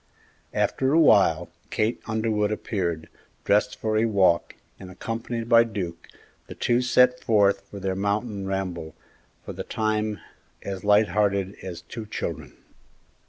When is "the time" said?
9.53-10.19